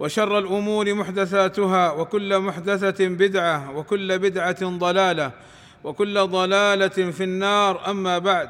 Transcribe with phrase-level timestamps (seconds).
[0.00, 5.30] وشر الأمور محدثاتها وكل محدثة بدعة وكل بدعة ضلالة
[5.84, 7.90] وكل ضلالة في النار.
[7.90, 8.48] أما بعد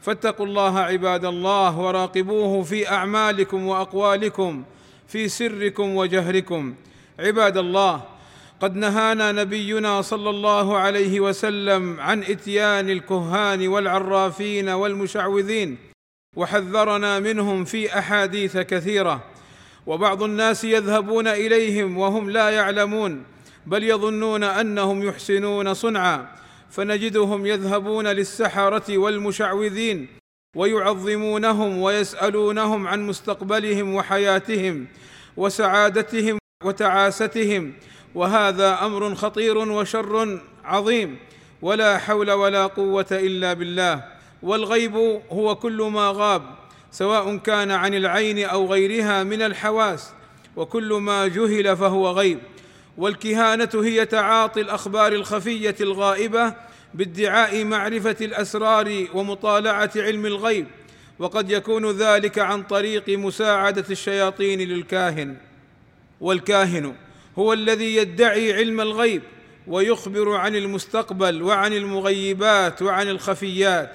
[0.00, 4.64] فاتقوا الله عباد الله وراقبوه في أعمالكم وأقوالكم
[5.08, 6.74] في سركم وجهركم.
[7.18, 8.02] عباد الله
[8.60, 15.78] قد نهانا نبينا صلى الله عليه وسلم عن إتيان الكهان والعرافين والمشعوذين
[16.36, 19.29] وحذرنا منهم في أحاديث كثيرة.
[19.90, 23.24] وبعض الناس يذهبون إليهم وهم لا يعلمون
[23.66, 26.28] بل يظنون أنهم يحسنون صنعا
[26.70, 30.08] فنجدهم يذهبون للسحرة والمشعوذين
[30.56, 34.86] ويعظمونهم ويسألونهم عن مستقبلهم وحياتهم
[35.36, 37.72] وسعادتهم وتعاستهم
[38.14, 41.16] وهذا أمر خطير وشر عظيم
[41.62, 44.04] ولا حول ولا قوة إلا بالله
[44.42, 44.96] والغيب
[45.32, 46.59] هو كل ما غاب.
[46.92, 50.12] سواء كان عن العين أو غيرها من الحواس
[50.56, 52.38] وكل ما جهل فهو غيب.
[52.96, 56.54] والكهانة هي تعاطي الأخبار الخفية الغائبة
[56.94, 60.66] بادعاء معرفة الأسرار ومطالعة علم الغيب
[61.18, 65.36] وقد يكون ذلك عن طريق مساعدة الشياطين للكاهن.
[66.20, 66.94] والكاهن
[67.38, 69.22] هو الذي يدعي علم الغيب
[69.66, 73.92] ويخبر عن المستقبل وعن المغيبات وعن الخفيات.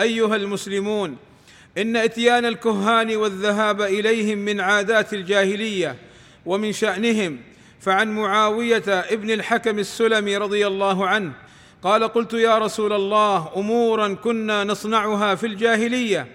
[0.00, 1.16] أيها المسلمون
[1.78, 5.96] إن إتيان الكهان والذهاب إليهم من عادات الجاهلية
[6.46, 7.38] ومن شأنهم
[7.80, 11.32] فعن معاوية ابن الحكم السلمي رضي الله عنه
[11.82, 16.26] قال قلت يا رسول الله أمورا كنا نصنعها في الجاهلية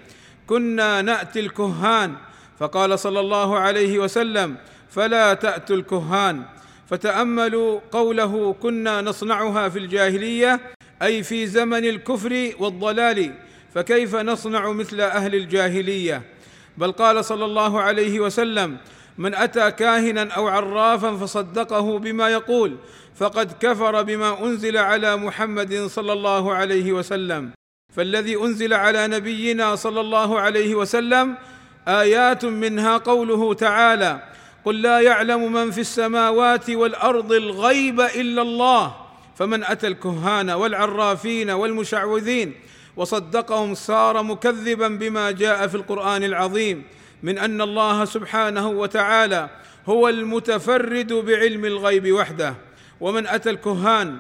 [0.48, 2.16] كنا نأتي الكهان.
[2.60, 4.56] فقال صلى الله عليه وسلم
[4.90, 6.44] فلا تأتوا الكهان.
[6.90, 10.60] فتأملوا قوله كنا نصنعها في الجاهلية
[11.02, 13.34] أي في زمن الكفر والضلال.
[13.76, 16.22] فكيف نصنع مثل أهل الجاهلية؟
[16.78, 18.78] بل قال صلى الله عليه وسلم
[19.18, 22.76] من أتى كاهنا أو عرافا فصدقه بما يقول
[23.16, 27.52] فقد كفر بما أنزل على محمد صلى الله عليه وسلم.
[27.96, 31.36] فالذي أنزل على نبينا صلى الله عليه وسلم
[31.88, 34.24] آيات منها قوله تعالى
[34.66, 38.96] قل لا يعلم من في السماوات والأرض الغيب إلا الله
[39.36, 42.54] فمن أتى الكهان والعرافين والمشعوذين
[42.98, 46.84] وصدقهم صار مكذبا بما جاء في القرآن العظيم
[47.24, 49.50] من أن الله سبحانه وتعالى
[49.88, 52.56] هو المتفرد بعلم الغيب وحده.
[53.00, 54.18] ومن أتى الكهان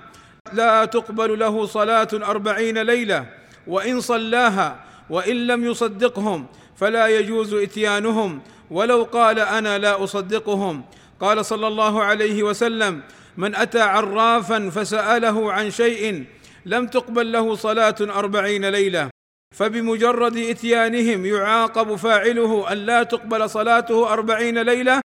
[0.53, 3.25] لا تقبل له صلاة أربعين ليلة
[3.68, 8.41] وإن صلاها وإن لم يصدقهم فلا يجوز إتيانهم.
[8.72, 10.84] ولو قال أنا لا أصدقهم
[11.22, 13.02] قال صلى الله عليه وسلم
[13.38, 16.25] من أتى عرافا فسأله عن شيء
[16.66, 19.09] لم تقبل له صلاة أربعين ليلة
[19.56, 25.02] فبمجرد إتيانهم يعاقب فاعله أن لا تقبل صلاته أربعين ليلة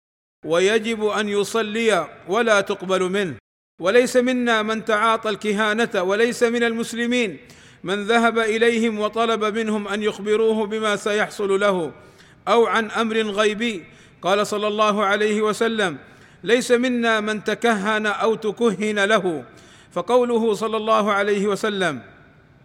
[0.47, 3.35] ويجب أن يصلي ولا تقبل منه.
[3.81, 7.39] وليس منا من تعاطى الكهانة وليس من المسلمين
[7.85, 11.93] من ذهب إليهم وطلب منهم أن يخبروه بما سيحصل له
[12.49, 13.85] أو عن أمر غيبي.
[14.23, 15.99] قال صلى الله عليه وسلم
[16.45, 19.45] ليس منا من تكهن أو تكهن له.
[19.93, 22.01] فقوله صلى الله عليه وسلم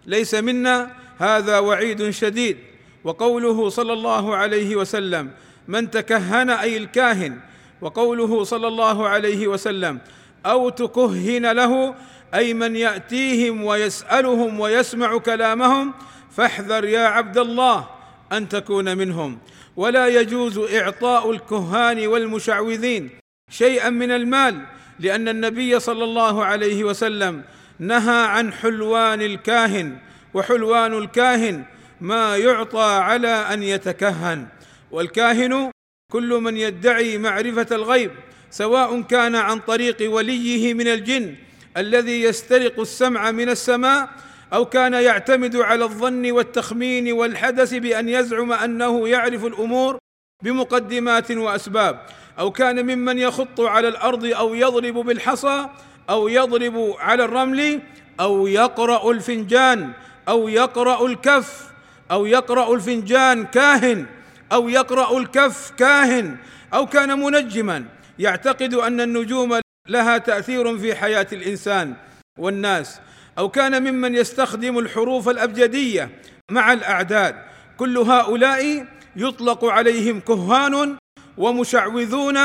[0.06, 2.58] ليس منا هذا وعيد شديد.
[3.04, 5.32] وقوله صلى الله عليه وسلم
[5.68, 7.40] من تكهن أي الكاهن.
[7.82, 10.00] وقوله صلى الله عليه وسلم
[10.46, 11.96] أو تكهن له
[12.34, 15.94] أي من يأتيهم ويسألهم ويسمع كلامهم
[16.32, 17.88] فاحذر يا عبد الله
[18.32, 19.38] أن تكون منهم.
[19.76, 23.10] ولا يجوز إعطاء الكهان والمشعوذين
[23.50, 24.66] شيئا من المال
[25.00, 27.44] لأن النبي صلى الله عليه وسلم
[27.80, 29.98] نهى عن حلوان الكاهن
[30.34, 31.64] وحلوان الكاهن
[32.02, 34.48] ما يعطى على أن يتكهن.
[34.92, 35.72] والكاهن
[36.12, 38.12] كل من يدعي معرفة الغيب
[38.52, 41.36] سواء كان عن طريق وليه من الجن
[41.78, 44.10] الذي يسترق السمع من السماء
[44.54, 49.98] أو كان يعتمد على الظن والتخمين والحدث بأن يزعم أنه يعرف الأمور
[50.44, 52.06] بمقدمات وأسباب.
[52.40, 55.70] أو كان ممن يخط على الأرض أو يضرب بالحصى
[56.10, 57.82] أو يضرب على الرمل
[58.20, 59.92] أو يقرأ الفنجان
[60.28, 61.68] أو يقرأ الكف
[62.12, 64.06] أو يقرأ الفنجان كاهن
[64.52, 66.38] أو يقرأ الكف كاهن
[66.74, 67.86] أو كان منجما.
[68.20, 69.60] يعتقد أن النجوم
[69.90, 71.94] لها تأثير في حياة الإنسان
[72.40, 73.00] والناس.
[73.38, 76.10] أو كان ممن يستخدم الحروف الأبجدية
[76.52, 77.36] مع الأعداد.
[77.78, 78.86] كل هؤلاء
[79.16, 80.98] يطلق عليهم كهان
[81.38, 82.38] ومشعوذون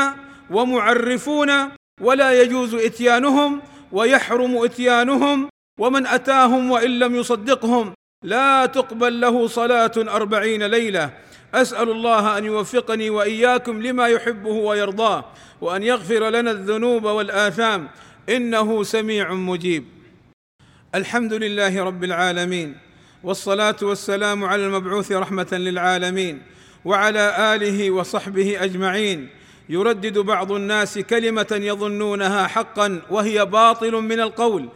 [0.49, 1.51] ومعرفون
[2.01, 3.61] ولا يجوز إتيانهم
[3.91, 5.49] ويحرم إتيانهم
[5.79, 7.93] ومن أتاهم وإن لم يصدقهم
[8.23, 11.09] لا تقبل له صلاة أربعين ليلة.
[11.53, 15.25] أسأل الله أن يوفقني وإياكم لما يحبه ويرضاه
[15.61, 17.89] وأن يغفر لنا الذنوب والآثام.
[18.29, 19.85] إنه سميع مجيب.
[20.95, 22.77] الحمد لله رب العالمين
[23.23, 26.41] والصلاة والسلام على المبعوث رحمة للعالمين.
[26.85, 29.29] وعلى آله وصحبه أجمعين.
[29.69, 34.69] يردد بعض الناس كلمة يظنونها حقا وهي باطل من القول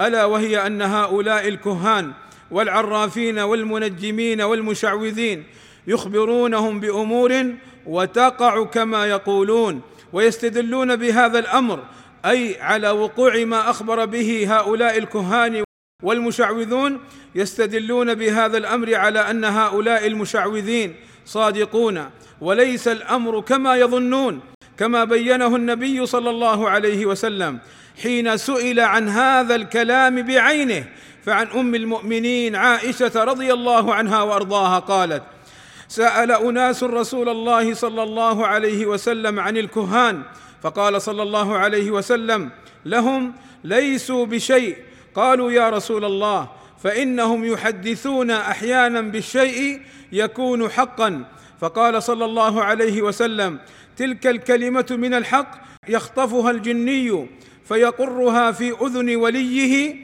[0.00, 2.12] ألا وهي أن هؤلاء الكهان
[2.50, 5.44] والعرافين والمنجمين والمشعوذين
[5.86, 7.54] يخبرونهم بأمور
[7.86, 9.80] وتقع كما يقولون
[10.12, 11.84] ويستدلون بهذا الأمر
[12.24, 15.64] أي على وقوع ما أخبر به هؤلاء الكهان
[16.02, 17.00] والمشعوذون
[17.34, 20.94] يستدلون بهذا الأمر على أن هؤلاء المشعوذين
[21.26, 22.10] صادقون
[22.40, 24.40] وليس الأمر كما يظنون
[24.78, 27.58] كما بينه النبي صلى الله عليه وسلم
[28.02, 30.84] حين سئل عن هذا الكلام بعينه
[31.24, 35.22] فعن أم المؤمنين عائشة رضي الله عنها وأرضاها قالت
[35.88, 40.22] سأل أناس رسول الله صلى الله عليه وسلم عن الكهان
[40.62, 42.50] فقال صلى الله عليه وسلم
[42.84, 43.32] لهم
[43.64, 44.76] ليسوا بشيء
[45.14, 46.48] قالوا يا رسول الله
[46.82, 49.80] فإنهم يحدثون أحيانا بالشيء
[50.12, 51.24] يكون حقا.
[51.60, 53.58] فقال صلى الله عليه وسلم
[53.96, 57.26] تلك الكلمة من الحق يخطفها الجني
[57.68, 59.96] فيقرها في أذن وليه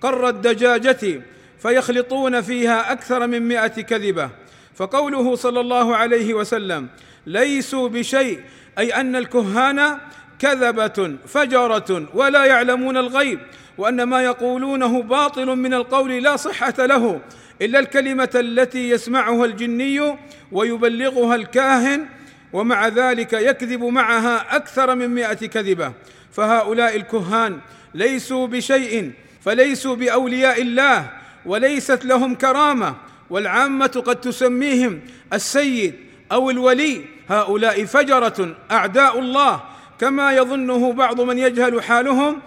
[0.00, 1.22] قر الدجاجة
[1.58, 4.30] فيخلطون فيها أكثر من مائه كذبة.
[4.74, 6.88] فقوله صلى الله عليه وسلم
[7.26, 8.40] ليسوا بشيء
[8.78, 9.98] أي أن الكهان
[10.38, 13.38] كذبة فجرة ولا يعلمون الغيب.
[13.78, 17.20] وأن ما يقولونه باطل من القول لا صحة له
[17.62, 20.16] إلا الكلمة التي يسمعها الجني
[20.52, 22.06] ويبلغها الكاهن
[22.52, 25.92] ومع ذلك يكذب معها أكثر من مائه كذبة.
[26.32, 27.58] فهؤلاء الكهان
[27.94, 31.10] ليسوا بشيء فليسوا بأولياء الله
[31.46, 32.94] وليست لهم كرامة
[33.30, 35.00] والعامة قد تسميهم
[35.32, 35.94] السيد
[36.32, 37.04] أو الولي.
[37.28, 39.62] هؤلاء فجرة أعداء الله
[40.00, 42.42] كما يظنه بعض من يجهل حالهم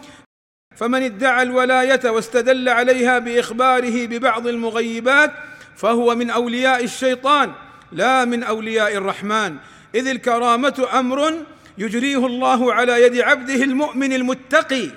[0.79, 5.31] فمن ادعى الولاية واستدل عليها بإخباره ببعض المغيبات
[5.75, 7.51] فهو من أولياء الشيطان
[7.91, 9.55] لا من أولياء الرحمن.
[9.95, 11.33] إذ الكرامة أمر
[11.77, 14.89] يجريه الله على يد عبده المؤمن المتقي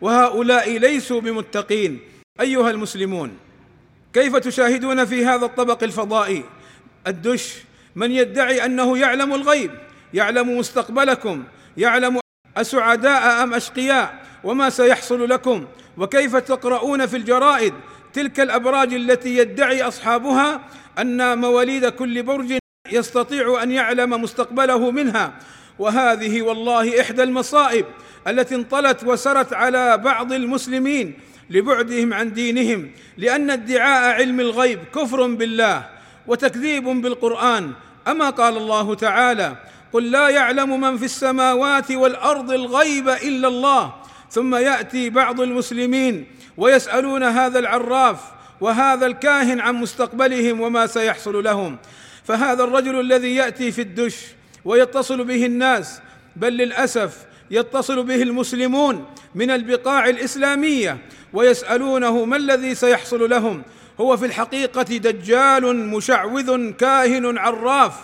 [0.00, 2.00] وهؤلاء ليسوا بمتقين.
[2.40, 3.36] أيها المسلمون
[4.12, 6.44] كيف تشاهدون في هذا الطبق الفضائي؟
[7.06, 7.54] الدش
[7.96, 9.70] من يدعي أنه يعلم الغيب
[10.14, 11.44] يعلم مستقبلكم
[11.76, 12.20] يعلم
[12.56, 15.64] أسعداء أم أشقياء وما سيحصل لكم؟
[15.98, 17.74] وكيف تقرؤون في الجرائد
[18.12, 20.60] تلك الأبراج التي يدعي أصحابها
[20.98, 22.58] أن مواليد كل برج
[22.92, 25.32] يستطيع أن يعلم مستقبله منها؟
[25.78, 27.86] وهذه والله إحدى المصائب
[28.28, 31.14] التي انطلت وسرت على بعض المسلمين
[31.50, 35.86] لبعدهم عن دينهم لأن ادعاء علم الغيب كفر بالله
[36.26, 37.72] وتكذيب بالقرآن.
[38.08, 39.56] أما قال الله تعالى
[39.92, 43.94] قل لا يعلم من في السماوات والأرض الغيب إلا الله
[44.34, 46.26] ثم يأتي بعض المسلمين
[46.56, 48.20] ويسألون هذا العراف
[48.60, 51.76] وهذا الكاهن عن مستقبلهم وما سيحصل لهم.
[52.24, 54.16] فهذا الرجل الذي يأتي في الدش
[54.64, 56.00] ويتصل به الناس
[56.36, 60.98] بل للأسف يتصل به المسلمون من البقاع الإسلامية
[61.32, 63.62] ويسألونه ما الذي سيحصل لهم.
[64.00, 67.94] هو في الحقيقة دجال مشعوذ كاهن عراف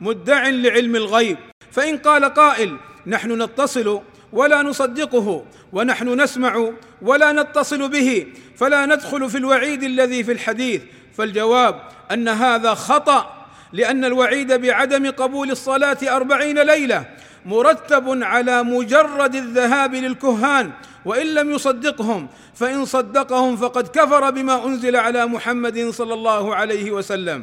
[0.00, 1.36] مدع لعلم الغيب.
[1.70, 4.00] فإن قال قائل نحن نتصل
[4.32, 6.70] ولا نصدقه ونحن نسمع
[7.02, 10.82] ولا نتصل به فلا ندخل في الوعيد الذي في الحديث.
[11.16, 11.80] فالجواب
[12.12, 17.04] أن هذا خطأ لأن الوعيد بعدم قبول الصلاة أربعين ليلة
[17.46, 20.70] مرتب على مجرد الذهاب للكهان
[21.04, 27.42] وإن لم يصدقهم فإن صدقهم فقد كفر بما أنزل على محمد صلى الله عليه وسلم.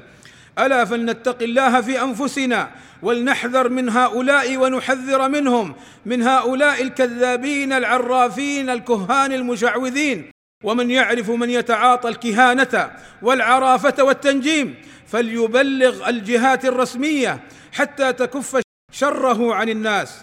[0.59, 2.69] ألا فلنتق الله في أنفسنا
[3.01, 10.31] ولنحذر من هؤلاء ونحذر منهم من هؤلاء الكذابين العرافين الكهان المشعوذين.
[10.63, 14.75] ومن يعرف من يتعاطى الكهانة والعرافة والتنجيم
[15.07, 17.39] فليبلغ الجهات الرسمية
[17.73, 18.61] حتى تكف
[18.91, 20.21] شره عن الناس.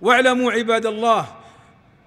[0.00, 1.26] واعلموا عباد الله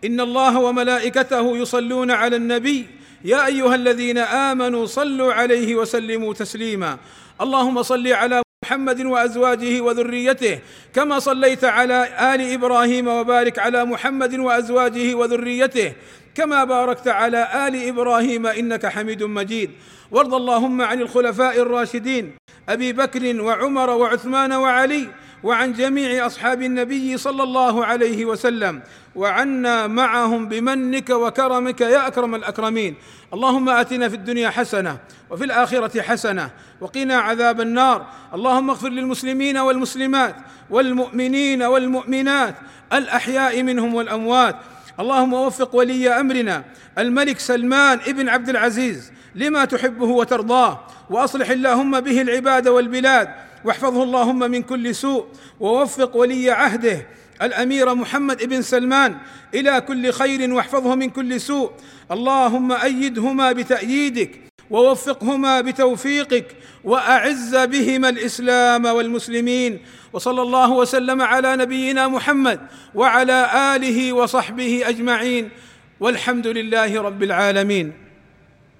[0.06, 2.88] إن الله وملائكته يصلون على النبي
[3.26, 6.98] يا أيها الذين آمنوا صلوا عليه وسلموا تسليما.
[7.42, 10.60] اللهم صل على محمد وأزواجه وذريته
[10.94, 15.94] كما صليت على آل إبراهيم وبارك على محمد وأزواجه وذريته
[16.36, 19.70] كما باركت على آل إبراهيم إنك حميد مجيد.
[20.12, 22.36] وارض اللهم عن الخلفاء الراشدين
[22.70, 25.08] أبي بكر وعمر وعثمان وعلي
[25.44, 28.82] وعن جميع أصحاب النبي صلى الله عليه وسلم
[29.16, 32.96] وعنا معهم بمنك وكرمك يا أكرم الأكرمين.
[33.34, 34.98] اللهم آتنا في الدنيا حسنة
[35.30, 36.50] وفي الآخرة حسنة
[36.82, 38.06] وقنا عذاب النار.
[38.34, 40.36] اللهم اغفر للمسلمين والمسلمات
[40.70, 42.56] والمؤمنين والمؤمنات
[42.94, 44.56] الأحياء منهم والأموات.
[45.00, 46.64] اللهم وفق ولي أمرنا
[46.98, 50.80] الملك سلمان ابن عبد العزيز لما تحبه وترضاه.
[51.10, 53.30] وأصلح اللهم به العباد والبلاد.
[53.66, 55.26] واحفظه اللهم من كل سوء
[55.60, 57.08] ووفق ولي عهده
[57.42, 59.18] الأمير محمد بن سلمان
[59.54, 61.72] إلى كل خير واحفظه من كل سوء.
[62.12, 66.46] اللهم أيدهما بتأييدك ووفقهما بتوفيقك
[66.84, 69.80] وأعز بهما الإسلام والمسلمين.
[70.14, 72.60] وصلى الله وسلم على نبينا محمد
[72.96, 75.50] وعلى آله وصحبه أجمعين.
[76.00, 78.01] والحمد لله رب العالمين.